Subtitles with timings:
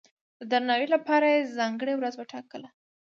[0.39, 2.69] د درناوي لپاره یې ځانګړې ورځ وټاکله.